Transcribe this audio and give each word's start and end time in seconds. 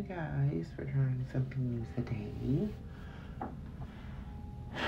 you 0.00 0.14
guys, 0.14 0.66
for 0.76 0.84
trying 0.84 1.26
something 1.32 1.74
new 1.74 1.84
today. 1.94 2.68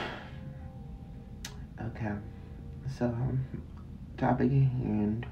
Okay, 1.84 2.12
so, 2.97 3.12
topic 4.17 4.47
at 4.47 4.53
hand 4.53 5.27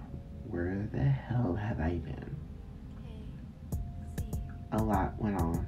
where 0.48 0.88
the 0.92 0.98
hell 0.98 1.54
have 1.54 1.78
I 1.78 1.98
been? 1.98 2.36
A 4.72 4.82
lot 4.82 5.14
went 5.20 5.40
on. 5.40 5.64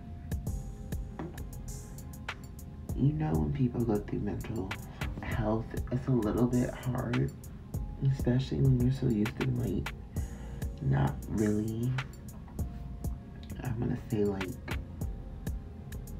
You 2.97 3.13
know, 3.13 3.31
when 3.33 3.53
people 3.53 3.83
go 3.83 3.97
through 3.99 4.21
mental 4.21 4.69
health, 5.23 5.67
it's 5.93 6.09
a 6.09 6.11
little 6.11 6.49
bit 6.49 6.71
hard, 6.71 7.31
especially 8.13 8.59
when 8.59 8.81
you're 8.81 8.93
so 8.93 9.07
used 9.07 9.39
to, 9.39 9.47
like, 9.53 9.93
not 10.83 11.15
really 11.29 11.93
I'm 13.63 13.79
gonna 13.79 13.99
say 14.11 14.25
like 14.25 14.51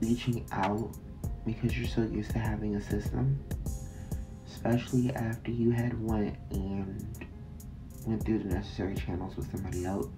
reaching 0.01 0.47
out 0.53 0.97
because 1.45 1.77
you're 1.77 1.89
so 1.89 2.03
used 2.03 2.31
to 2.33 2.39
having 2.39 2.77
a 2.77 2.81
system, 2.81 3.39
especially 4.47 5.13
after 5.13 5.51
you 5.51 5.71
had 5.71 6.01
went 6.01 6.37
and 6.51 7.27
went 8.07 8.25
through 8.25 8.39
the 8.41 8.49
necessary 8.49 8.95
channels 8.95 9.37
with 9.37 9.51
somebody 9.51 9.85
else. 9.85 10.09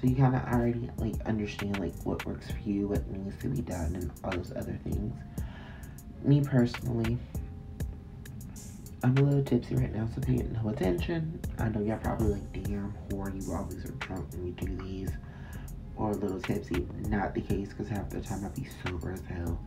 So 0.00 0.06
you 0.06 0.16
kind 0.16 0.36
of 0.36 0.42
already 0.44 0.90
like 0.98 1.14
understand 1.26 1.78
like 1.78 1.94
what 2.04 2.24
works 2.26 2.50
for 2.50 2.68
you, 2.68 2.88
what 2.88 3.08
needs 3.10 3.36
to 3.42 3.48
be 3.48 3.62
done, 3.62 3.94
and 3.94 4.10
all 4.24 4.30
those 4.32 4.52
other 4.52 4.78
things. 4.84 5.14
Me 6.22 6.40
personally, 6.42 7.18
I'm 9.02 9.16
a 9.18 9.22
little 9.22 9.42
tipsy 9.42 9.76
right 9.76 9.94
now, 9.94 10.08
so 10.14 10.20
pay 10.20 10.36
no 10.36 10.68
attention. 10.68 11.40
I 11.58 11.68
know 11.68 11.80
y'all 11.80 11.98
probably 11.98 12.32
like, 12.32 12.52
damn, 12.52 12.94
whore, 13.08 13.32
you 13.34 13.54
always 13.54 13.84
are 13.84 13.92
drunk 13.92 14.30
when 14.32 14.46
you 14.46 14.52
do 14.52 14.76
these 14.84 15.10
or 15.96 16.10
a 16.10 16.14
little 16.14 16.40
tipsy. 16.40 16.86
Not 17.08 17.34
the 17.34 17.40
case 17.40 17.68
because 17.68 17.88
half 17.88 18.10
the 18.10 18.20
time 18.20 18.44
I'd 18.44 18.54
be 18.54 18.68
sober 18.84 19.12
as 19.12 19.22
hell. 19.28 19.58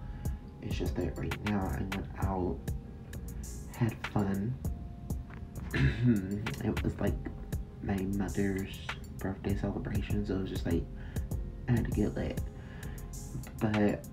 It's 0.61 0.77
just 0.77 0.95
that 0.95 1.17
right 1.17 1.45
now 1.45 1.71
I 1.73 1.79
went 1.95 2.07
out, 2.19 2.57
had 3.75 3.95
fun. 4.07 4.53
it 5.73 6.83
was 6.83 6.99
like 6.99 7.15
my 7.83 7.97
mother's 8.17 8.75
birthday 9.17 9.55
celebration, 9.55 10.25
so 10.25 10.35
it 10.35 10.41
was 10.41 10.49
just 10.49 10.65
like 10.65 10.83
I 11.67 11.73
had 11.73 11.85
to 11.85 11.91
get 11.91 12.15
lit. 12.15 12.41
But 13.59 14.05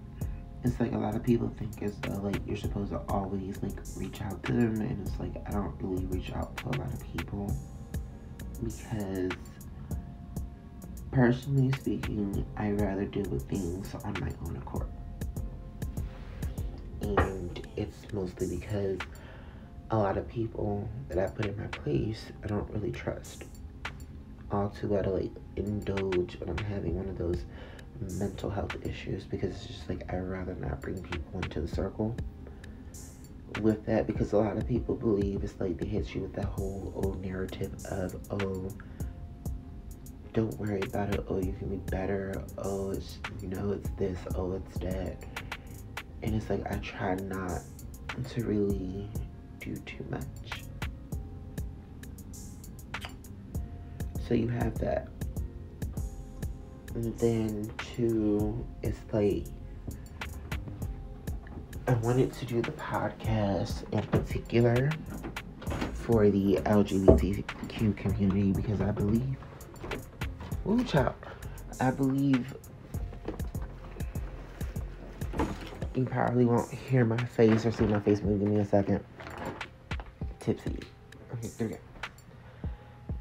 it's 0.64 0.80
like 0.80 0.92
a 0.92 0.98
lot 0.98 1.14
of 1.14 1.22
people 1.22 1.50
think 1.58 1.82
as 1.82 1.96
though 1.98 2.20
like 2.20 2.40
you're 2.46 2.56
supposed 2.56 2.90
to 2.92 3.00
always 3.08 3.60
like 3.62 3.78
reach 3.96 4.20
out 4.22 4.42
to 4.44 4.52
them, 4.52 4.80
and 4.80 5.06
it's 5.06 5.18
like 5.18 5.34
I 5.46 5.50
don't 5.50 5.74
really 5.80 6.06
reach 6.06 6.32
out 6.32 6.56
to 6.58 6.66
a 6.66 6.74
lot 6.78 6.92
of 6.92 7.02
people 7.16 7.54
because 8.62 9.30
personally 11.16 11.72
speaking, 11.72 12.44
I 12.58 12.72
rather 12.72 13.06
deal 13.06 13.24
with 13.30 13.48
things 13.48 13.94
on 14.04 14.12
my 14.20 14.30
own 14.44 14.54
accord. 14.58 14.86
And 17.00 17.66
it's 17.74 18.12
mostly 18.12 18.58
because 18.58 18.98
a 19.90 19.96
lot 19.96 20.18
of 20.18 20.28
people 20.28 20.86
that 21.08 21.18
I 21.18 21.26
put 21.28 21.46
in 21.46 21.56
my 21.56 21.68
place, 21.68 22.26
I 22.44 22.48
don't 22.48 22.70
really 22.70 22.92
trust. 22.92 23.44
All 24.52 24.68
too 24.68 24.88
like 24.88 25.30
indulge 25.56 26.38
when 26.38 26.50
I'm 26.50 26.64
having 26.66 26.96
one 26.96 27.08
of 27.08 27.16
those 27.16 27.46
mental 28.18 28.50
health 28.50 28.76
issues 28.84 29.24
because 29.24 29.54
it's 29.54 29.66
just 29.68 29.88
like 29.88 30.02
I'd 30.12 30.18
rather 30.18 30.54
not 30.56 30.82
bring 30.82 31.02
people 31.02 31.40
into 31.40 31.62
the 31.62 31.68
circle 31.68 32.14
with 33.62 33.86
that 33.86 34.06
because 34.06 34.34
a 34.34 34.36
lot 34.36 34.58
of 34.58 34.68
people 34.68 34.94
believe 34.94 35.42
it's 35.42 35.58
like 35.58 35.78
they 35.78 35.86
hit 35.86 36.14
you 36.14 36.20
with 36.20 36.34
that 36.34 36.44
whole 36.44 36.92
old 36.94 37.24
narrative 37.24 37.72
of 37.86 38.16
oh 38.30 38.68
don't 40.36 40.58
worry 40.58 40.82
about 40.82 41.14
it. 41.14 41.24
Oh, 41.30 41.38
you 41.38 41.54
can 41.58 41.70
be 41.70 41.76
better. 41.90 42.44
Oh, 42.58 42.90
it's, 42.90 43.18
you 43.40 43.48
know, 43.48 43.72
it's 43.72 43.88
this. 43.96 44.18
Oh, 44.34 44.52
it's 44.52 44.78
that. 44.80 45.16
And 46.22 46.34
it's 46.34 46.50
like, 46.50 46.70
I 46.70 46.76
try 46.76 47.14
not 47.14 47.62
to 48.34 48.44
really 48.44 49.08
do 49.60 49.74
too 49.86 50.04
much. 50.10 50.64
So 54.28 54.34
you 54.34 54.48
have 54.48 54.78
that. 54.80 55.08
And 56.94 57.18
then, 57.18 57.72
two, 57.78 58.62
it's 58.82 59.00
like, 59.14 59.46
I 61.88 61.94
wanted 61.94 62.34
to 62.34 62.44
do 62.44 62.60
the 62.60 62.72
podcast 62.72 63.90
in 63.90 64.02
particular 64.08 64.90
for 65.94 66.28
the 66.28 66.56
LGBTQ 66.66 67.96
community 67.96 68.52
because 68.52 68.82
I 68.82 68.90
believe 68.90 69.36
Ooh, 70.68 70.82
child. 70.82 71.14
I 71.80 71.92
believe 71.92 72.56
you 75.94 76.04
probably 76.04 76.44
won't 76.44 76.70
hear 76.70 77.04
my 77.04 77.22
face 77.24 77.64
or 77.64 77.70
see 77.70 77.84
my 77.84 78.00
face 78.00 78.20
move. 78.20 78.40
Give 78.40 78.48
me 78.48 78.60
a 78.60 78.64
second. 78.64 79.04
Tipsy. 80.40 80.78
Okay, 81.34 81.48
there 81.58 81.68
we 81.68 81.74
go. 81.74 81.80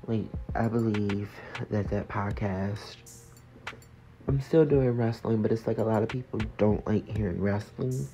Like, 0.07 0.25
I 0.55 0.67
believe 0.67 1.29
that 1.69 1.87
that 1.89 2.07
podcast. 2.07 2.95
I'm 4.27 4.41
still 4.41 4.65
doing 4.65 4.89
wrestling, 4.89 5.43
but 5.43 5.51
it's 5.51 5.67
like 5.67 5.77
a 5.77 5.83
lot 5.83 6.01
of 6.01 6.09
people 6.09 6.39
don't 6.57 6.85
like 6.87 7.07
hearing 7.15 7.39
wrestling 7.39 8.07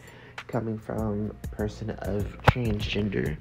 coming 0.47 0.77
from 0.77 1.33
a 1.43 1.47
person 1.55 1.91
of 1.91 2.25
transgender 2.43 3.37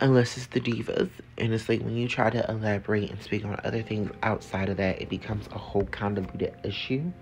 unless 0.00 0.36
it's 0.36 0.46
the 0.46 0.60
divas. 0.60 1.10
And 1.38 1.54
it's 1.54 1.68
like 1.68 1.82
when 1.82 1.96
you 1.96 2.08
try 2.08 2.30
to 2.30 2.50
elaborate 2.50 3.10
and 3.10 3.22
speak 3.22 3.44
on 3.44 3.60
other 3.64 3.82
things 3.82 4.10
outside 4.22 4.68
of 4.68 4.78
that, 4.78 5.00
it 5.00 5.08
becomes 5.08 5.46
a 5.48 5.58
whole 5.58 5.84
convoluted 5.86 6.54
issue. 6.64 7.12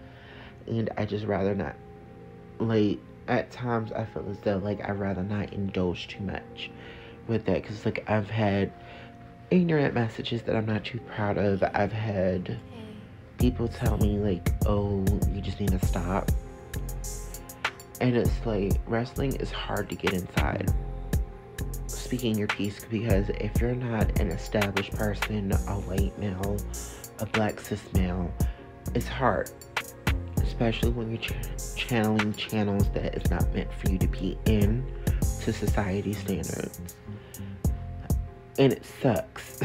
And 0.66 0.90
I 0.96 1.04
just 1.04 1.26
rather 1.26 1.54
not, 1.54 1.74
like, 2.58 2.98
at 3.26 3.50
times 3.50 3.92
I 3.92 4.04
feel 4.06 4.26
as 4.30 4.38
though, 4.40 4.58
like, 4.58 4.88
I'd 4.88 4.98
rather 4.98 5.22
not 5.22 5.52
indulge 5.52 6.08
too 6.08 6.22
much 6.22 6.70
with 7.26 7.44
that. 7.46 7.62
Because, 7.62 7.84
like, 7.84 8.04
I've 8.08 8.30
had 8.30 8.72
ignorant 9.50 9.94
messages 9.94 10.42
that 10.42 10.54
I'm 10.56 10.66
not 10.66 10.84
too 10.84 11.00
proud 11.00 11.38
of. 11.38 11.62
I've 11.74 11.92
had 11.92 12.58
people 13.38 13.68
tell 13.68 13.98
me, 13.98 14.18
like, 14.18 14.50
oh, 14.66 15.04
you 15.32 15.40
just 15.40 15.60
need 15.60 15.70
to 15.70 15.84
stop. 15.84 16.30
And 18.00 18.16
it's 18.16 18.46
like, 18.46 18.74
wrestling 18.86 19.34
is 19.36 19.50
hard 19.50 19.88
to 19.88 19.96
get 19.96 20.12
inside 20.12 20.72
speaking 22.08 22.38
your 22.38 22.48
piece 22.48 22.86
because 22.86 23.28
if 23.28 23.60
you're 23.60 23.74
not 23.74 24.18
an 24.18 24.28
established 24.28 24.92
person, 24.92 25.52
a 25.52 25.74
white 25.82 26.18
male, 26.18 26.56
a 27.18 27.26
black 27.26 27.60
cis 27.60 27.82
male, 27.92 28.32
it's 28.94 29.06
hard. 29.06 29.50
Especially 30.38 30.88
when 30.88 31.10
you're 31.10 31.20
ch- 31.20 31.34
channeling 31.76 32.32
channels 32.32 32.88
that 32.92 33.14
is 33.14 33.30
not 33.30 33.52
meant 33.52 33.70
for 33.74 33.90
you 33.90 33.98
to 33.98 34.06
be 34.06 34.38
in 34.46 34.82
to 35.42 35.52
society 35.52 36.14
standards. 36.14 36.96
And 38.58 38.72
it 38.72 38.86
sucks. 38.86 39.60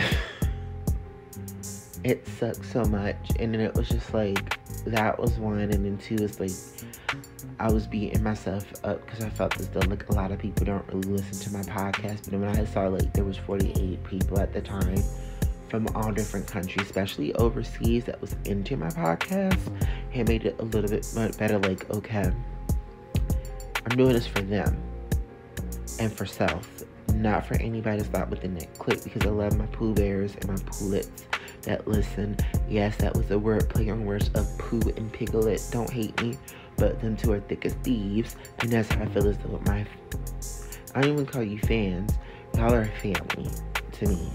it 2.03 2.27
sucks 2.27 2.69
so 2.73 2.83
much. 2.83 3.15
And 3.39 3.53
then 3.53 3.61
it 3.61 3.73
was 3.73 3.87
just 3.87 4.13
like, 4.13 4.59
that 4.83 5.17
was 5.17 5.31
one. 5.39 5.59
And 5.59 5.85
then 5.85 5.97
two 5.97 6.15
is 6.15 6.41
like, 6.41 6.51
I 7.59 7.71
was 7.71 7.87
beating 7.87 8.23
myself 8.23 8.65
up 8.83 9.05
because 9.05 9.23
I 9.23 9.29
felt 9.29 9.59
as 9.59 9.69
though 9.69 9.81
like 9.81 10.09
a 10.09 10.13
lot 10.13 10.31
of 10.31 10.39
people 10.39 10.65
don't 10.65 10.85
really 10.87 11.09
listen 11.09 11.39
to 11.51 11.57
my 11.57 11.63
podcast. 11.63 12.29
But 12.29 12.39
when 12.39 12.49
I 12.49 12.65
saw 12.65 12.87
like 12.87 13.13
there 13.13 13.23
was 13.23 13.37
48 13.37 14.03
people 14.03 14.39
at 14.39 14.53
the 14.53 14.61
time 14.61 15.01
from 15.69 15.87
all 15.95 16.11
different 16.11 16.45
countries, 16.47 16.85
especially 16.85 17.33
overseas, 17.35 18.05
that 18.05 18.19
was 18.21 18.35
into 18.45 18.77
my 18.77 18.89
podcast, 18.89 19.59
it 20.13 20.27
made 20.27 20.45
it 20.45 20.55
a 20.59 20.63
little 20.63 20.89
bit 20.89 21.07
better. 21.37 21.59
Like, 21.59 21.89
okay, 21.89 22.31
I'm 23.85 23.97
doing 23.97 24.13
this 24.13 24.27
for 24.27 24.41
them 24.41 24.81
and 25.99 26.11
for 26.11 26.25
self, 26.25 26.83
not 27.13 27.45
for 27.45 27.55
anybody 27.55 27.97
that's 27.97 28.11
not 28.11 28.29
within 28.29 28.53
that 28.55 28.77
clique. 28.77 29.03
Because 29.03 29.25
I 29.25 29.31
love 29.31 29.57
my 29.57 29.65
poo 29.67 29.93
Bears 29.93 30.35
and 30.35 30.47
my 30.47 30.57
Poolets 30.65 31.25
that 31.63 31.87
listen. 31.87 32.35
Yes, 32.69 32.97
that 32.97 33.15
was 33.15 33.31
a 33.31 33.39
word 33.39 33.69
play 33.69 33.89
on 33.89 34.05
words 34.05 34.29
of 34.35 34.57
poo 34.57 34.81
and 34.97 35.11
Piglet. 35.11 35.61
Don't 35.71 35.89
hate 35.89 36.21
me 36.21 36.37
but 36.83 36.99
them 36.99 37.15
two 37.15 37.31
are 37.31 37.39
thick 37.39 37.65
as 37.65 37.73
thieves, 37.75 38.35
and 38.59 38.69
that's 38.69 38.91
how 38.91 39.03
I 39.03 39.05
feel 39.05 39.25
as 39.29 39.37
though 39.37 39.61
my 39.65 39.85
I 40.93 41.01
don't 41.01 41.13
even 41.13 41.25
call 41.25 41.41
you 41.41 41.57
fans. 41.59 42.11
Y'all 42.55 42.73
are 42.73 42.85
family 43.01 43.49
to 43.93 44.05
me. 44.05 44.29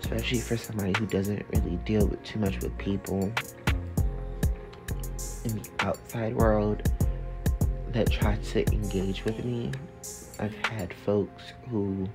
Especially 0.00 0.38
for 0.38 0.56
somebody 0.56 0.94
who 0.96 1.06
doesn't 1.06 1.44
really 1.52 1.76
deal 1.84 2.06
with 2.06 2.22
too 2.22 2.38
much 2.38 2.60
with 2.60 2.78
people 2.78 3.32
in 5.44 5.58
the 5.58 5.68
outside 5.80 6.36
world 6.36 6.88
that 7.88 8.08
try 8.08 8.36
to 8.36 8.64
engage 8.72 9.24
with 9.24 9.44
me. 9.44 9.72
I've 10.38 10.54
had 10.66 10.94
folks 10.94 11.42
who 11.70 12.08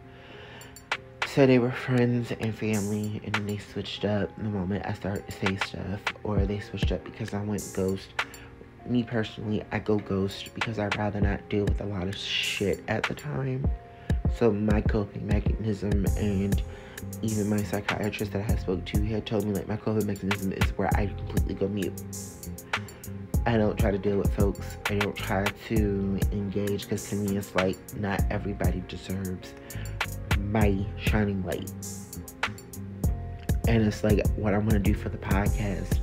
said 1.26 1.50
they 1.50 1.60
were 1.60 1.72
friends 1.72 2.32
and 2.40 2.56
family 2.56 3.20
and 3.26 3.36
then 3.36 3.46
they 3.46 3.58
switched 3.58 4.06
up 4.06 4.34
the 4.38 4.44
moment 4.46 4.86
I 4.86 4.94
started 4.94 5.28
to 5.28 5.32
say 5.34 5.58
stuff 5.58 6.02
or 6.24 6.46
they 6.46 6.62
switched 6.62 6.94
up 6.94 7.04
because 7.04 7.34
I 7.34 7.44
went 7.44 7.70
ghost. 7.76 8.08
Me 8.88 9.02
personally, 9.02 9.64
I 9.72 9.80
go 9.80 9.98
ghost 9.98 10.54
because 10.54 10.78
I'd 10.78 10.96
rather 10.96 11.20
not 11.20 11.48
deal 11.50 11.66
with 11.66 11.82
a 11.82 11.86
lot 11.86 12.08
of 12.08 12.16
shit 12.16 12.84
at 12.88 13.04
the 13.04 13.16
time. 13.16 13.68
So 14.38 14.52
my 14.52 14.82
coping 14.82 15.26
mechanism 15.28 16.06
and 16.18 16.62
even 17.22 17.50
my 17.50 17.64
psychiatrist 17.64 18.32
that 18.34 18.50
I 18.50 18.56
spoke 18.58 18.86
to, 18.86 19.02
he 19.02 19.14
had 19.14 19.26
told 19.26 19.46
me 19.46 19.54
like 19.54 19.68
my 19.68 19.78
coping 19.78 20.06
mechanism 20.06 20.52
is 20.54 20.70
where 20.78 20.90
I 20.96 21.08
completely 21.08 21.56
go 21.56 21.68
mute. 21.68 21.94
I 23.48 23.58
don't 23.58 23.78
try 23.78 23.92
to 23.92 23.98
deal 23.98 24.18
with 24.18 24.36
folks. 24.36 24.78
I 24.90 24.96
don't 24.96 25.16
try 25.16 25.46
to 25.68 26.20
engage 26.32 26.84
because 26.84 27.10
to 27.10 27.16
me 27.16 27.38
it's 27.38 27.54
like 27.56 27.78
not 27.96 28.22
everybody 28.30 28.84
deserves 28.88 29.54
my 30.40 30.86
shining 30.98 31.44
light. 31.44 31.72
And 33.68 33.84
it's 33.84 34.04
like 34.04 34.26
what 34.36 34.54
I'm 34.54 34.68
gonna 34.68 34.80
do 34.80 34.94
for 34.94 35.10
the 35.10 35.18
podcast. 35.18 36.00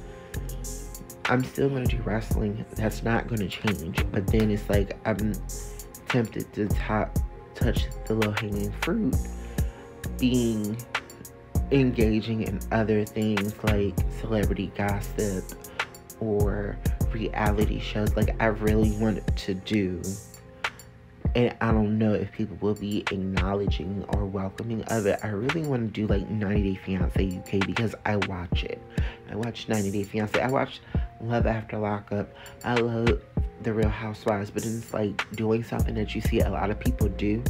I'm 1.33 1.43
still 1.45 1.71
gonna 1.71 1.87
do 1.87 1.97
wrestling. 2.05 2.63
That's 2.75 3.03
not 3.03 3.27
gonna 3.27 3.49
change. 3.49 4.05
But 4.13 4.27
then 4.27 4.51
it's 4.51 4.69
like 4.69 4.99
I'm 5.07 5.33
tempted 6.07 6.53
to 6.53 6.69
top 6.69 7.19
touch 7.55 7.87
the 8.05 8.17
low 8.17 8.33
hanging 8.33 8.71
fruit, 8.83 9.17
being 10.19 10.77
engaging 11.71 12.43
in 12.43 12.61
other 12.71 13.07
things 13.07 13.55
like 13.65 13.95
celebrity 14.21 14.71
gossip 14.77 15.43
or 16.21 16.77
reality 17.13 17.81
shows 17.81 18.15
like 18.15 18.37
I 18.39 18.49
really 18.49 18.91
wanted 18.99 19.35
to 19.35 19.55
do. 19.55 20.03
And 21.35 21.57
I 21.63 21.73
don't 21.73 21.97
know 21.97 22.13
if 22.13 22.31
people 22.33 22.59
will 22.61 22.75
be 22.75 23.05
acknowledging 23.11 24.05
or 24.09 24.27
welcoming 24.27 24.83
of 24.89 25.07
it. 25.07 25.19
I 25.23 25.29
really 25.29 25.67
want 25.67 25.95
to 25.95 26.01
do 26.01 26.07
like 26.07 26.29
90 26.29 26.75
Day 26.75 26.81
Fiance 26.85 27.39
UK 27.39 27.67
because 27.67 27.95
I 28.05 28.17
watch 28.17 28.65
it. 28.65 28.83
I 29.31 29.37
watch 29.37 29.67
90 29.67 29.93
Day 29.93 30.03
Fiance. 30.03 30.39
I 30.39 30.49
watch 30.49 30.83
Love 31.23 31.47
After 31.47 31.79
Lockup. 31.79 32.29
I 32.65 32.75
love 32.75 33.23
The 33.63 33.73
Real 33.73 33.89
Housewives, 33.89 34.51
but 34.51 34.67
it's 34.67 34.93
like 34.93 35.31
doing 35.37 35.63
something 35.63 35.95
that 35.95 36.15
you 36.15 36.21
see 36.21 36.41
a 36.41 36.51
lot 36.51 36.71
of 36.71 36.81
people 36.81 37.09
do. 37.09 37.43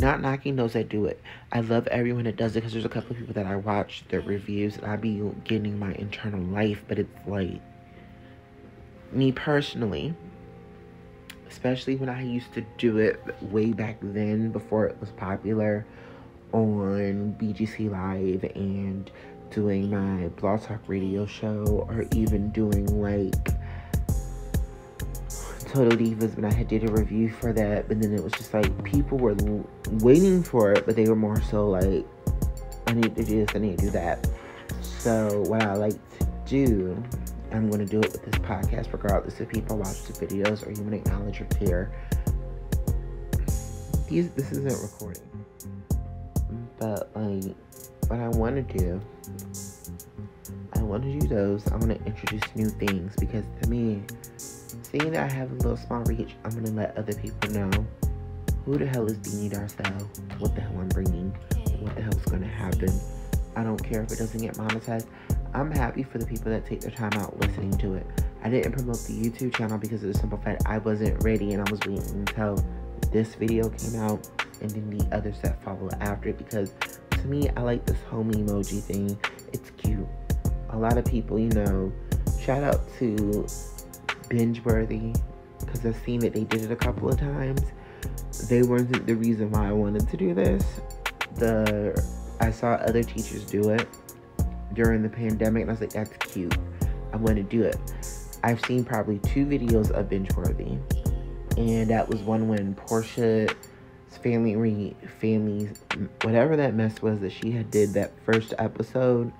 Not 0.00 0.20
knocking 0.20 0.56
those 0.56 0.72
that 0.72 0.88
do 0.88 1.06
it. 1.06 1.20
I 1.52 1.60
love 1.60 1.86
everyone 1.86 2.24
that 2.24 2.36
does 2.36 2.52
it 2.52 2.60
because 2.60 2.72
there's 2.72 2.84
a 2.84 2.88
couple 2.88 3.12
of 3.12 3.18
people 3.18 3.34
that 3.34 3.46
I 3.46 3.54
watch 3.54 4.04
their 4.08 4.20
reviews 4.20 4.76
and 4.76 4.86
I 4.86 4.96
be 4.96 5.22
getting 5.44 5.78
my 5.78 5.92
internal 5.94 6.40
life, 6.40 6.82
but 6.88 6.98
it's 6.98 7.26
like 7.28 7.60
me 9.12 9.30
personally, 9.30 10.12
especially 11.48 11.94
when 11.94 12.08
I 12.08 12.22
used 12.22 12.52
to 12.54 12.64
do 12.78 12.98
it 12.98 13.20
way 13.42 13.72
back 13.72 13.98
then 14.02 14.50
before 14.50 14.86
it 14.86 14.96
was 14.98 15.10
popular 15.10 15.86
on 16.52 17.36
BGC 17.40 17.90
Live 17.90 18.42
and 18.56 19.08
doing 19.54 19.88
my 19.88 20.28
Blog 20.28 20.62
Talk 20.62 20.80
radio 20.88 21.26
show 21.26 21.86
or 21.88 22.04
even 22.14 22.50
doing 22.50 22.86
like 23.00 23.32
Total 25.68 25.96
Divas 25.96 26.34
when 26.34 26.44
I 26.44 26.52
had 26.52 26.68
did 26.68 26.88
a 26.88 26.92
review 26.92 27.30
for 27.30 27.52
that 27.52 27.86
but 27.86 28.00
then 28.00 28.12
it 28.12 28.22
was 28.22 28.32
just 28.32 28.52
like 28.52 28.82
people 28.82 29.16
were 29.16 29.36
waiting 30.00 30.42
for 30.42 30.72
it 30.72 30.84
but 30.86 30.96
they 30.96 31.08
were 31.08 31.16
more 31.16 31.40
so 31.40 31.68
like 31.70 32.04
I 32.88 32.92
need 32.94 33.14
to 33.14 33.24
do 33.24 33.44
this 33.44 33.54
I 33.54 33.58
need 33.58 33.78
to 33.78 33.86
do 33.86 33.90
that 33.90 34.28
so 34.82 35.42
what 35.42 35.62
I 35.62 35.74
like 35.74 36.18
to 36.18 36.26
do 36.46 37.02
I'm 37.54 37.70
going 37.70 37.86
to 37.86 37.90
do 37.90 38.00
it 38.00 38.10
with 38.10 38.24
this 38.24 38.34
podcast, 38.40 38.92
regardless 38.92 39.38
if 39.38 39.48
people 39.48 39.78
watch 39.78 40.02
the 40.02 40.26
videos 40.26 40.66
or 40.66 40.72
even 40.72 40.92
acknowledge 40.92 41.40
or 41.40 41.44
care. 41.44 41.92
These, 44.08 44.30
this 44.30 44.50
isn't 44.50 44.82
recording. 44.82 45.22
But, 46.80 47.12
like, 47.14 47.54
what 48.08 48.20
I 48.20 48.28
want 48.28 48.56
to 48.56 48.78
do, 48.78 49.00
I 50.74 50.82
want 50.82 51.04
to 51.04 51.18
do 51.18 51.26
those. 51.26 51.66
I 51.68 51.76
want 51.76 51.90
to 51.90 52.04
introduce 52.04 52.42
new 52.54 52.68
things 52.68 53.14
because 53.16 53.44
to 53.62 53.68
me, 53.68 54.02
seeing 54.36 55.12
that 55.12 55.30
I 55.30 55.34
have 55.34 55.50
a 55.50 55.54
little 55.54 55.76
small 55.76 56.02
reach, 56.04 56.34
I'm 56.44 56.50
going 56.50 56.64
to 56.66 56.72
let 56.72 56.96
other 56.96 57.14
people 57.14 57.50
know 57.50 57.86
who 58.64 58.78
the 58.78 58.86
hell 58.86 59.06
is 59.06 59.18
Deanie 59.18 59.50
Darcelle, 59.50 60.40
what 60.40 60.54
the 60.54 60.60
hell 60.60 60.78
I'm 60.78 60.88
bringing, 60.88 61.30
what 61.80 61.94
the 61.96 62.02
hell's 62.02 62.24
going 62.24 62.42
to 62.42 62.48
happen. 62.48 62.90
I 63.56 63.62
don't 63.62 63.82
care 63.82 64.02
if 64.02 64.10
it 64.12 64.18
doesn't 64.18 64.40
get 64.40 64.54
monetized. 64.54 65.06
I'm 65.52 65.70
happy 65.70 66.02
for 66.02 66.18
the 66.18 66.26
people 66.26 66.50
that 66.50 66.66
take 66.66 66.80
their 66.80 66.90
time 66.90 67.12
out 67.14 67.38
listening 67.38 67.76
to 67.78 67.94
it. 67.94 68.06
I 68.42 68.50
didn't 68.50 68.72
promote 68.72 68.98
the 69.04 69.12
YouTube 69.12 69.54
channel 69.54 69.78
because 69.78 70.02
of 70.02 70.12
the 70.12 70.18
simple 70.18 70.38
fact 70.38 70.62
I 70.66 70.78
wasn't 70.78 71.22
ready 71.22 71.52
and 71.52 71.66
I 71.66 71.70
was 71.70 71.80
waiting 71.80 72.26
until 72.26 72.64
this 73.12 73.36
video 73.36 73.68
came 73.68 74.00
out 74.00 74.28
and 74.60 74.70
then 74.70 74.90
the 74.90 75.16
others 75.16 75.36
that 75.42 75.62
follow 75.62 75.88
after 76.00 76.30
it 76.30 76.38
because 76.38 76.74
to 77.24 77.30
me, 77.30 77.48
I 77.56 77.62
like 77.62 77.84
this 77.86 78.00
home 78.10 78.30
emoji 78.32 78.80
thing. 78.80 79.18
It's 79.52 79.70
cute. 79.70 80.06
A 80.70 80.78
lot 80.78 80.98
of 80.98 81.04
people, 81.04 81.38
you 81.38 81.48
know, 81.48 81.92
shout 82.40 82.62
out 82.62 82.80
to 82.98 83.46
Bingeworthy 84.28 85.18
because 85.58 85.86
I've 85.86 85.96
seen 86.04 86.20
that 86.20 86.34
they 86.34 86.44
did 86.44 86.62
it 86.62 86.70
a 86.70 86.76
couple 86.76 87.08
of 87.08 87.18
times. 87.18 87.62
They 88.48 88.62
weren't 88.62 89.06
the 89.06 89.14
reason 89.14 89.50
why 89.50 89.68
I 89.68 89.72
wanted 89.72 90.08
to 90.08 90.16
do 90.16 90.34
this. 90.34 90.64
The 91.36 92.04
I 92.40 92.50
saw 92.50 92.72
other 92.74 93.02
teachers 93.02 93.44
do 93.44 93.70
it 93.70 93.88
during 94.74 95.02
the 95.02 95.08
pandemic, 95.08 95.62
and 95.62 95.70
I 95.70 95.72
was 95.72 95.80
like, 95.80 95.92
that's 95.92 96.32
cute. 96.32 96.56
I'm 97.12 97.24
going 97.24 97.36
to 97.36 97.42
do 97.42 97.62
it. 97.62 97.76
I've 98.42 98.60
seen 98.66 98.84
probably 98.84 99.18
two 99.20 99.46
videos 99.46 99.90
of 99.92 100.10
Bingeworthy, 100.10 100.78
and 101.56 101.88
that 101.88 102.06
was 102.06 102.20
one 102.20 102.48
when 102.48 102.74
Porsha's 102.74 103.54
family 104.16 104.56
re 104.56 104.94
families 105.20 105.80
whatever 106.22 106.56
that 106.56 106.74
mess 106.74 107.00
was 107.02 107.20
that 107.20 107.30
she 107.30 107.50
had 107.50 107.70
did 107.70 107.92
that 107.92 108.12
first 108.24 108.54
episode 108.58 109.32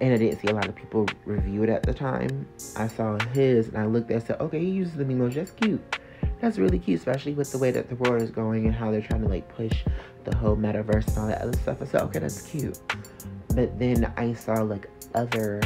and 0.00 0.12
I 0.12 0.18
didn't 0.18 0.40
see 0.40 0.48
a 0.48 0.54
lot 0.54 0.68
of 0.68 0.74
people 0.74 1.06
review 1.24 1.62
it 1.62 1.70
at 1.70 1.82
the 1.82 1.94
time. 1.94 2.46
I 2.76 2.86
saw 2.86 3.18
his 3.32 3.68
and 3.68 3.78
I 3.78 3.86
looked 3.86 4.10
at 4.10 4.16
and 4.16 4.26
said, 4.26 4.40
okay, 4.40 4.58
he 4.58 4.70
uses 4.70 4.94
the 4.94 5.04
emoji. 5.04 5.34
That's 5.34 5.52
cute. 5.52 5.98
That's 6.40 6.58
really 6.58 6.78
cute, 6.78 6.98
especially 6.98 7.32
with 7.32 7.50
the 7.50 7.58
way 7.58 7.70
that 7.70 7.88
the 7.88 7.96
world 7.96 8.20
is 8.20 8.30
going 8.30 8.66
and 8.66 8.74
how 8.74 8.90
they're 8.90 9.00
trying 9.00 9.22
to 9.22 9.28
like 9.28 9.48
push 9.48 9.84
the 10.24 10.36
whole 10.36 10.56
metaverse 10.56 11.08
and 11.08 11.18
all 11.18 11.26
that 11.28 11.40
other 11.40 11.56
stuff. 11.58 11.78
I 11.80 11.86
said, 11.86 12.02
okay, 12.02 12.18
that's 12.18 12.42
cute. 12.42 12.78
But 13.54 13.78
then 13.78 14.12
I 14.16 14.34
saw 14.34 14.54
like 14.54 14.86
other 15.14 15.62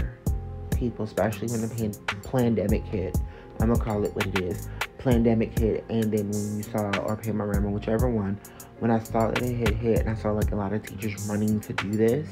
people, 0.77 1.05
especially 1.05 1.49
when 1.49 1.63
the 1.63 1.75
pan- 1.75 2.23
pandemic 2.23 2.85
hit. 2.85 3.19
I'm 3.59 3.73
gonna 3.73 3.85
call 3.85 4.05
it 4.05 4.15
what 4.15 4.27
it 4.27 4.41
is. 4.41 4.69
Pandemic 5.01 5.59
hit, 5.59 5.83
and 5.89 6.13
then 6.13 6.31
when 6.31 6.59
you 6.59 6.63
saw 6.63 6.91
or 6.99 7.17
rent, 7.17 7.71
whichever 7.73 8.11
one, 8.11 8.39
when 8.81 8.91
I 8.91 8.99
saw 8.99 9.29
that 9.29 9.43
it 9.43 9.57
had 9.57 9.75
hit, 9.75 10.01
and 10.01 10.11
I 10.11 10.15
saw 10.15 10.31
like 10.31 10.53
a 10.53 10.57
lot 10.57 10.75
of 10.75 10.85
teachers 10.87 11.27
running 11.27 11.59
to 11.61 11.73
do 11.73 11.91
this 11.93 12.29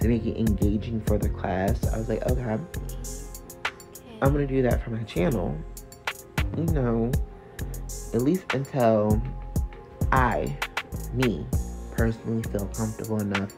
to 0.00 0.08
make 0.08 0.26
it 0.26 0.36
engaging 0.36 1.00
for 1.02 1.16
the 1.16 1.28
class, 1.28 1.86
I 1.92 1.98
was 1.98 2.08
like, 2.08 2.28
okay, 2.28 2.58
I'm 4.20 4.32
gonna 4.32 4.48
do 4.48 4.62
that 4.62 4.82
for 4.82 4.90
my 4.90 5.04
channel. 5.04 5.56
You 6.56 6.64
know, 6.64 7.12
at 8.14 8.22
least 8.22 8.52
until 8.52 9.22
I, 10.10 10.58
me, 11.14 11.46
personally 11.92 12.42
feel 12.50 12.66
comfortable 12.66 13.20
enough 13.20 13.52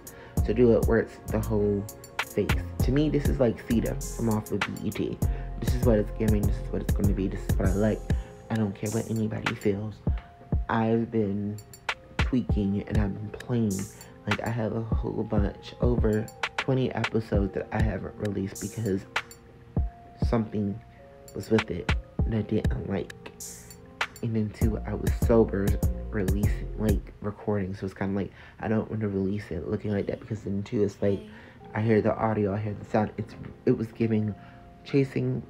to 0.45 0.53
do 0.53 0.77
it 0.77 0.87
where 0.87 0.99
it's 0.99 1.17
the 1.33 1.41
whole 1.41 1.83
face. 2.19 2.51
To 2.81 2.93
me, 2.93 3.09
this 3.09 3.25
is 3.25 3.41
like 3.41 3.57
Cita 3.69 3.95
from 4.17 4.29
off 4.29 4.53
of 4.53 4.61
BET. 4.61 4.99
This 5.61 5.75
is 5.75 5.85
what 5.87 5.99
it's 5.99 6.11
giving. 6.19 6.43
This 6.43 6.57
is 6.57 6.71
what 6.71 6.83
it's 6.83 6.93
going 6.93 7.09
to 7.09 7.15
be. 7.15 7.29
This 7.29 7.41
is 7.49 7.57
what 7.57 7.69
I 7.69 7.73
like. 7.73 8.01
I 8.55 8.57
don't 8.57 8.73
care 8.73 8.89
what 8.91 9.11
anybody 9.11 9.53
feels. 9.57 9.97
I've 10.69 11.11
been 11.11 11.57
tweaking 12.19 12.85
and 12.87 12.99
I've 12.99 13.13
been 13.13 13.31
playing. 13.31 13.81
Like 14.29 14.47
I 14.47 14.49
have 14.49 14.77
a 14.77 14.81
whole 14.81 15.25
bunch, 15.25 15.75
over 15.81 16.25
20 16.59 16.93
episodes 16.93 17.53
that 17.55 17.67
I 17.73 17.83
haven't 17.83 18.15
released 18.15 18.61
because 18.61 19.07
something 20.29 20.81
was 21.35 21.51
with 21.51 21.69
it 21.69 21.93
that 22.29 22.39
I 22.39 22.43
didn't 22.43 22.89
like. 22.89 23.13
And 24.23 24.37
then 24.37 24.51
too, 24.51 24.79
I 24.87 24.95
was 24.95 25.11
sober 25.27 25.67
releasing, 26.11 26.79
like 26.79 27.13
recording. 27.23 27.75
So 27.75 27.87
it's 27.87 27.95
kind 27.95 28.13
of 28.13 28.17
like 28.17 28.31
I 28.61 28.69
don't 28.69 28.89
want 28.89 29.01
to 29.01 29.09
release 29.09 29.51
it 29.51 29.69
looking 29.69 29.91
like 29.91 30.07
that 30.07 30.21
because 30.21 30.43
then 30.43 30.63
too, 30.63 30.85
it's 30.85 31.03
like 31.03 31.19
I 31.75 31.81
hear 31.81 32.01
the 32.01 32.15
audio, 32.15 32.55
I 32.55 32.59
hear 32.59 32.75
the 32.75 32.85
sound. 32.85 33.11
It's 33.17 33.35
it 33.67 33.77
was 33.77 33.89
giving 33.89 34.33
chasing 34.85 35.43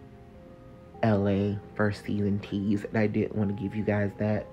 LA 1.05 1.57
first 1.75 2.05
season 2.05 2.39
tease, 2.39 2.85
and 2.85 2.97
I 2.97 3.07
didn't 3.07 3.37
want 3.37 3.55
to 3.55 3.63
give 3.63 3.77
you 3.77 3.85
guys 3.85 4.11
that. 4.19 4.47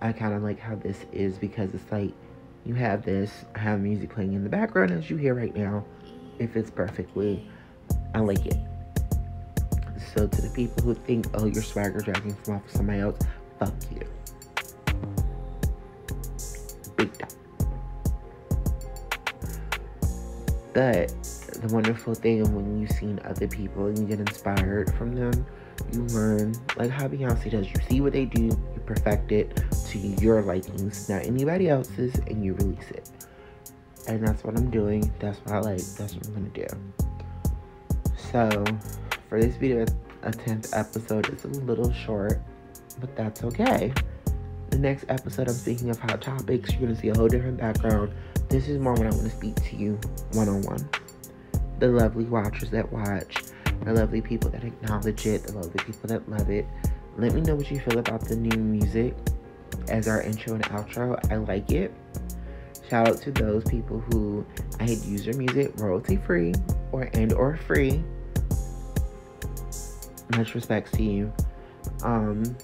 I 0.00 0.12
kind 0.12 0.34
of 0.34 0.42
like 0.42 0.60
how 0.60 0.76
this 0.76 1.06
is 1.12 1.38
because 1.38 1.74
it's 1.74 1.90
like 1.90 2.12
you 2.64 2.74
have 2.74 3.04
this, 3.04 3.46
I 3.54 3.60
have 3.60 3.80
music 3.80 4.10
playing 4.10 4.34
in 4.34 4.44
the 4.44 4.50
background 4.50 4.90
as 4.90 5.08
you 5.08 5.16
hear 5.16 5.34
right 5.34 5.54
now. 5.56 5.84
If 6.38 6.54
it's 6.54 6.70
perfectly. 6.70 7.48
I 8.14 8.20
like 8.20 8.46
it. 8.46 8.58
So 10.14 10.26
to 10.26 10.42
the 10.42 10.50
people 10.54 10.82
who 10.84 10.94
think, 10.94 11.26
oh, 11.34 11.46
your 11.46 11.62
swagger 11.62 12.00
dragging 12.00 12.34
from 12.34 12.56
off 12.56 12.64
of 12.66 12.70
somebody 12.70 13.00
else, 13.00 13.18
fuck 13.58 13.74
you. 13.90 14.02
Big 16.96 17.18
time. 17.18 17.28
But 20.74 21.08
the 21.60 21.68
wonderful 21.72 22.14
thing 22.14 22.42
when 22.54 22.80
you've 22.80 22.92
seen 22.92 23.20
other 23.24 23.48
people 23.48 23.86
and 23.86 23.98
you 23.98 24.04
get 24.04 24.20
inspired 24.20 24.94
from 24.94 25.14
them 25.14 25.46
you 25.92 26.02
learn 26.06 26.54
like 26.76 26.90
how 26.90 27.08
Beyonce 27.08 27.50
does. 27.50 27.66
You 27.66 27.76
see 27.88 28.00
what 28.00 28.12
they 28.12 28.24
do, 28.24 28.44
you 28.44 28.82
perfect 28.86 29.32
it 29.32 29.62
to 29.88 29.98
your 29.98 30.42
likings, 30.42 31.08
not 31.08 31.24
anybody 31.24 31.68
else's, 31.68 32.14
and 32.26 32.44
you 32.44 32.54
release 32.54 32.90
it. 32.90 33.10
And 34.06 34.26
that's 34.26 34.42
what 34.44 34.56
I'm 34.56 34.70
doing. 34.70 35.12
That's 35.18 35.38
what 35.40 35.54
I 35.54 35.58
like. 35.60 35.80
That's 35.80 36.14
what 36.14 36.26
I'm 36.26 36.34
gonna 36.34 36.48
do. 36.48 36.66
So 38.32 38.64
for 39.28 39.40
this 39.40 39.56
video, 39.56 39.84
a 40.22 40.30
10th 40.30 40.76
episode, 40.76 41.28
it's 41.28 41.44
a 41.44 41.48
little 41.48 41.92
short, 41.92 42.40
but 43.00 43.14
that's 43.16 43.44
okay. 43.44 43.92
The 44.70 44.78
next 44.78 45.06
episode, 45.08 45.48
I'm 45.48 45.54
speaking 45.54 45.90
of 45.90 45.98
hot 45.98 46.20
topics. 46.20 46.72
You're 46.72 46.82
gonna 46.82 46.96
see 46.96 47.08
a 47.08 47.16
whole 47.16 47.28
different 47.28 47.58
background. 47.58 48.12
This 48.48 48.68
is 48.68 48.78
more 48.78 48.94
when 48.94 49.06
I 49.06 49.10
want 49.10 49.24
to 49.24 49.30
speak 49.30 49.54
to 49.56 49.76
you 49.76 49.98
one 50.32 50.48
on 50.48 50.62
one. 50.62 50.88
The 51.78 51.88
lovely 51.88 52.24
watchers 52.24 52.70
that 52.70 52.90
watch, 52.90 53.44
the 53.84 53.92
lovely 53.92 54.20
people 54.20 54.50
that 54.50 54.64
acknowledge 54.64 55.26
it, 55.26 55.44
the 55.44 55.52
lovely 55.52 55.84
people 55.84 56.08
that 56.08 56.28
love 56.28 56.50
it. 56.50 56.66
Let 57.16 57.34
me 57.34 57.40
know 57.40 57.54
what 57.54 57.70
you 57.70 57.80
feel 57.80 57.98
about 57.98 58.20
the 58.22 58.36
new 58.36 58.58
music 58.58 59.14
as 59.88 60.08
our 60.08 60.22
intro 60.22 60.54
and 60.54 60.64
outro. 60.64 61.18
I 61.32 61.36
like 61.36 61.70
it. 61.70 61.92
Shout 62.88 63.08
out 63.08 63.20
to 63.22 63.32
those 63.32 63.64
people 63.64 64.00
who 64.10 64.46
I 64.80 64.84
had 64.84 64.98
used 64.98 65.26
their 65.26 65.34
music 65.34 65.72
royalty 65.76 66.16
free 66.16 66.54
or 66.92 67.10
and 67.12 67.32
or 67.32 67.56
free. 67.56 68.02
Much 70.36 70.54
respect 70.54 70.94
to 70.94 71.02
you. 71.02 71.32
Um 72.02 72.56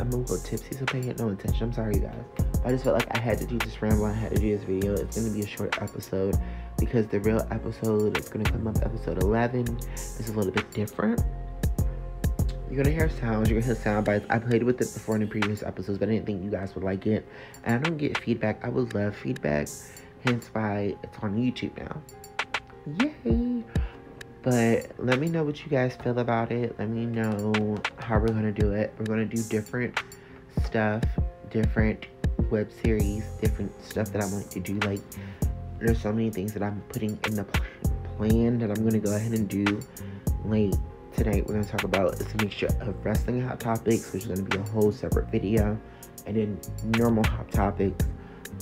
I'm 0.00 0.12
a 0.12 0.16
little 0.16 0.38
tipsy, 0.38 0.76
so 0.76 0.84
pay 0.86 1.00
no 1.00 1.30
attention. 1.30 1.64
I'm 1.64 1.72
sorry, 1.72 1.96
you 1.96 2.00
guys. 2.02 2.24
I 2.64 2.70
just 2.70 2.84
felt 2.84 2.94
like 2.94 3.08
I 3.16 3.20
had 3.20 3.38
to 3.38 3.46
do 3.46 3.58
this 3.58 3.80
ramble. 3.82 4.06
I 4.06 4.12
had 4.12 4.34
to 4.34 4.40
do 4.40 4.56
this 4.56 4.64
video. 4.64 4.94
It's 4.94 5.16
gonna 5.20 5.32
be 5.32 5.40
a 5.40 5.46
short 5.46 5.80
episode 5.82 6.36
because 6.78 7.06
the 7.06 7.20
real 7.20 7.46
episode 7.50 8.16
is 8.18 8.28
gonna 8.28 8.44
come 8.44 8.66
up 8.66 8.76
episode 8.82 9.22
11. 9.22 9.66
is 9.94 10.28
a 10.28 10.32
little 10.32 10.52
bit 10.52 10.70
different. 10.72 11.22
You're 12.70 12.82
gonna 12.82 12.94
hear 12.94 13.08
sounds. 13.08 13.48
You're 13.48 13.60
gonna 13.60 13.74
hear 13.74 13.82
sound 13.82 14.04
bites. 14.04 14.26
I 14.28 14.38
played 14.38 14.62
with 14.62 14.80
it 14.80 14.92
before 14.92 15.14
in 15.14 15.22
the 15.22 15.26
previous 15.26 15.62
episodes, 15.62 15.98
but 15.98 16.08
I 16.08 16.12
didn't 16.12 16.26
think 16.26 16.42
you 16.44 16.50
guys 16.50 16.74
would 16.74 16.84
like 16.84 17.06
it. 17.06 17.26
And 17.64 17.76
I 17.76 17.88
don't 17.88 17.96
get 17.96 18.18
feedback. 18.18 18.64
I 18.64 18.68
would 18.68 18.94
love 18.94 19.16
feedback. 19.16 19.68
Hence 20.24 20.50
why 20.52 20.94
it's 21.02 21.18
on 21.22 21.36
YouTube 21.36 21.76
now. 21.78 22.02
Yay! 23.00 23.64
But 24.42 24.92
let 24.98 25.18
me 25.18 25.28
know 25.28 25.44
what 25.44 25.62
you 25.64 25.68
guys 25.68 25.96
feel 25.96 26.18
about 26.18 26.52
it. 26.52 26.78
Let 26.78 26.90
me 26.90 27.06
know 27.06 27.78
how 27.98 28.18
we're 28.18 28.28
gonna 28.28 28.52
do 28.52 28.72
it. 28.72 28.94
We're 28.98 29.06
gonna 29.06 29.24
do 29.24 29.42
different 29.44 29.98
stuff, 30.64 31.02
different 31.50 32.06
web 32.50 32.70
series, 32.82 33.24
different 33.40 33.72
stuff 33.82 34.12
that 34.12 34.22
I 34.22 34.26
want 34.26 34.50
to 34.50 34.60
do. 34.60 34.78
Like, 34.80 35.00
there's 35.80 36.00
so 36.00 36.12
many 36.12 36.30
things 36.30 36.52
that 36.54 36.62
I'm 36.62 36.82
putting 36.88 37.18
in 37.24 37.34
the 37.34 37.44
plan 38.16 38.58
that 38.58 38.70
I'm 38.70 38.84
gonna 38.84 38.98
go 38.98 39.14
ahead 39.14 39.32
and 39.32 39.48
do. 39.48 39.80
late 40.44 40.74
tonight, 41.14 41.46
we're 41.46 41.54
gonna 41.54 41.66
talk 41.66 41.84
about 41.84 42.20
it's 42.20 42.32
a 42.34 42.36
mixture 42.38 42.68
of 42.80 43.04
wrestling 43.04 43.40
hot 43.40 43.60
topics, 43.60 44.12
which 44.12 44.24
is 44.24 44.28
gonna 44.28 44.42
be 44.42 44.56
a 44.56 44.62
whole 44.70 44.92
separate 44.92 45.30
video, 45.30 45.78
and 46.26 46.36
then 46.36 46.60
normal 46.98 47.24
hot 47.24 47.50
topics 47.50 48.06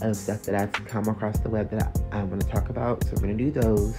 of 0.02 0.16
stuff 0.16 0.42
that 0.42 0.54
I've 0.54 0.73
come 0.87 1.08
across 1.08 1.38
the 1.40 1.50
web 1.50 1.70
that 1.70 1.96
I, 2.12 2.20
I 2.20 2.23
want 2.25 2.42
to 2.42 2.49
talk 2.49 2.68
about. 2.68 3.04
So 3.04 3.12
we're 3.14 3.23
gonna 3.23 3.35
do 3.35 3.50
those. 3.50 3.96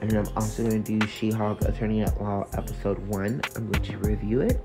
And 0.00 0.10
then 0.10 0.24
I'm 0.24 0.32
also 0.36 0.62
going 0.62 0.82
to 0.82 0.98
do 0.98 1.06
She-Hulk 1.06 1.62
Attorney 1.62 2.02
at 2.02 2.20
Law 2.20 2.46
episode 2.52 2.98
1. 3.08 3.40
I'm 3.56 3.70
going 3.70 3.84
to 3.84 3.98
review 3.98 4.42
it 4.42 4.60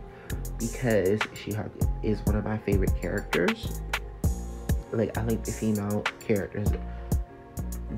because 0.59 1.19
She-Hulk 1.33 1.71
is 2.03 2.21
one 2.25 2.35
of 2.35 2.43
my 2.43 2.57
favorite 2.59 2.95
characters. 3.01 3.81
Like, 4.91 5.17
I 5.17 5.23
like 5.23 5.43
the 5.43 5.51
female 5.51 6.03
characters. 6.19 6.67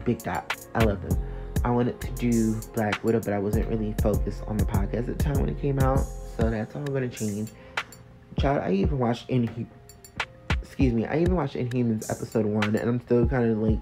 Big 0.06 0.20
dot. 0.24 0.56
I 0.76 0.84
love 0.84 1.02
them. 1.02 1.20
I 1.64 1.72
wanted 1.72 2.00
to 2.02 2.12
do 2.12 2.62
Black 2.74 3.04
Widow, 3.04 3.20
but 3.20 3.34
I 3.34 3.40
wasn't 3.40 3.68
really 3.68 3.94
focused 4.02 4.44
on 4.48 4.56
the 4.56 4.66
podcast 4.66 5.00
at 5.00 5.06
the 5.08 5.16
time 5.16 5.40
when 5.40 5.50
it 5.50 5.60
came 5.60 5.80
out. 5.80 6.00
So 6.38 6.50
that's 6.50 6.76
all 6.76 6.84
going 6.84 7.10
to 7.10 7.18
change. 7.18 7.50
Child, 8.38 8.62
I 8.64 8.72
even 8.72 9.00
watched 9.00 9.28
Inhumans. 9.30 9.68
Excuse 10.62 10.94
me. 10.94 11.06
I 11.06 11.20
even 11.20 11.36
watched 11.36 11.56
Inhumans 11.56 12.12
episode 12.12 12.46
1, 12.46 12.76
and 12.76 12.90
I'm 12.90 13.02
still 13.02 13.26
kind 13.26 13.50
of 13.50 13.58
like 13.58 13.80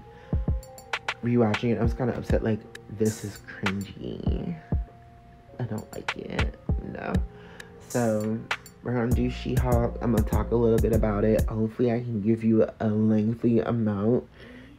rewatching 1.22 1.72
it. 1.72 1.78
I 1.78 1.82
was 1.82 1.92
kind 1.92 2.08
of 2.08 2.16
upset, 2.16 2.42
like, 2.42 2.60
this 2.98 3.24
is 3.24 3.38
cringy. 3.60 4.56
I 5.58 5.64
don't 5.64 5.92
like 5.92 6.16
it. 6.16 6.54
No. 6.92 7.12
So 7.88 8.38
we're 8.82 8.92
gonna 8.92 9.10
do 9.10 9.28
She-Hulk. 9.30 9.98
I'm 10.00 10.14
gonna 10.14 10.28
talk 10.28 10.52
a 10.52 10.56
little 10.56 10.78
bit 10.78 10.92
about 10.92 11.24
it. 11.24 11.42
Hopefully, 11.48 11.92
I 11.92 12.00
can 12.00 12.20
give 12.22 12.44
you 12.44 12.66
a 12.80 12.88
lengthy 12.88 13.60
amount. 13.60 14.24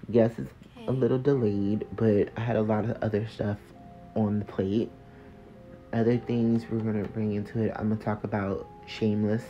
Yes, 0.09 0.31
it's 0.37 0.51
a 0.87 0.91
little 0.91 1.17
delayed, 1.17 1.87
but 1.95 2.29
I 2.37 2.41
had 2.41 2.55
a 2.55 2.61
lot 2.61 2.85
of 2.85 3.01
other 3.01 3.27
stuff 3.27 3.57
on 4.15 4.39
the 4.39 4.45
plate. 4.45 4.91
Other 5.93 6.17
things 6.17 6.65
we're 6.69 6.79
gonna 6.79 7.07
bring 7.07 7.33
into 7.33 7.63
it. 7.63 7.71
I'm 7.75 7.89
gonna 7.89 8.01
talk 8.01 8.23
about 8.23 8.67
Shameless. 8.87 9.43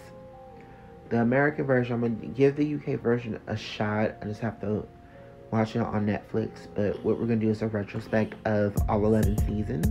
The 1.10 1.22
American 1.22 1.66
version, 1.66 1.94
I'm 1.94 2.02
gonna 2.02 2.34
give 2.34 2.56
the 2.56 2.76
UK 2.76 3.00
version 3.00 3.40
a 3.48 3.58
shot. 3.58 4.16
I 4.22 4.26
just 4.26 4.42
have 4.42 4.60
to 4.62 4.86
watch 5.52 5.76
it 5.76 5.82
on 5.82 6.06
Netflix, 6.06 6.68
but 6.74 7.04
what 7.04 7.20
we're 7.20 7.26
gonna 7.26 7.38
do 7.38 7.50
is 7.50 7.62
a 7.62 7.68
retrospect 7.68 8.36
of 8.46 8.76
all 8.88 9.06
11 9.06 9.38
seasons. 9.40 9.88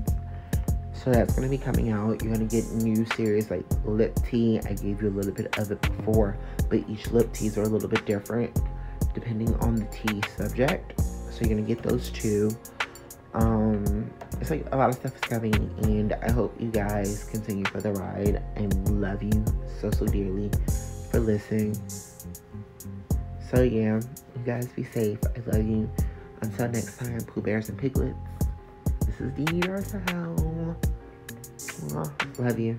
So 0.93 1.11
that's 1.11 1.35
gonna 1.35 1.49
be 1.49 1.59
coming 1.59 1.91
out. 1.91 2.23
You're 2.23 2.33
gonna 2.33 2.47
get 2.47 2.65
new 2.73 3.05
series 3.17 3.51
like 3.51 3.65
lip 3.85 4.19
tea. 4.29 4.61
I 4.65 4.73
gave 4.73 5.03
you 5.03 5.09
a 5.09 5.11
little 5.11 5.33
bit 5.33 5.59
of 5.59 5.71
it 5.71 5.81
before, 5.83 6.37
but 6.71 6.89
each 6.89 7.11
lip 7.11 7.33
teas 7.33 7.59
are 7.59 7.63
a 7.63 7.69
little 7.69 7.89
bit 7.89 8.07
different 8.07 8.59
depending 9.15 9.55
on 9.57 9.77
the 9.77 9.85
tea 9.87 10.21
subject. 10.37 11.01
So 11.35 11.41
you're 11.41 11.49
gonna 11.49 11.63
get 11.63 11.83
those 11.83 12.11
two. 12.11 12.57
Um, 13.33 14.09
it's 14.41 14.51
like 14.51 14.65
a 14.71 14.77
lot 14.77 14.89
of 14.89 14.95
stuff 14.95 15.17
is 15.17 15.21
coming, 15.23 15.53
and 15.83 16.13
I 16.13 16.31
hope 16.31 16.55
you 16.61 16.71
guys 16.71 17.25
continue 17.25 17.65
for 17.65 17.81
the 17.81 17.91
ride. 17.91 18.41
I 18.57 18.61
love 18.89 19.21
you 19.21 19.45
so 19.81 19.91
so 19.91 20.07
dearly 20.07 20.49
for 21.11 21.19
listening. 21.19 21.77
So 23.51 23.63
yeah, 23.65 24.01
you 24.37 24.43
guys 24.47 24.69
be 24.69 24.85
safe. 24.85 25.19
I 25.25 25.51
love 25.51 25.67
you. 25.67 25.91
Until 26.41 26.69
next 26.69 26.99
time, 26.99 27.19
Pooh 27.23 27.43
Bears 27.43 27.69
and 27.69 27.77
Piglets. 27.79 28.15
This 29.05 29.21
is 29.21 29.33
Dee 29.33 29.61
Darcelle. 29.61 30.77
Love 32.39 32.59
you. 32.61 32.79